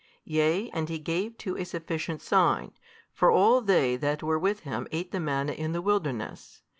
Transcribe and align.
Yea 0.23 0.67
and 0.71 0.89
he 0.89 0.97
gave 0.97 1.37
too 1.37 1.55
a 1.55 1.63
sufficient 1.63 2.23
sign, 2.23 2.71
for 3.13 3.29
all 3.29 3.61
they 3.61 3.95
that 3.95 4.23
were 4.23 4.39
with 4.39 4.61
him 4.61 4.87
ate 4.91 5.11
the 5.11 5.19
manna 5.19 5.51
in 5.51 5.73
the 5.73 5.81
wilderness. 5.81 6.63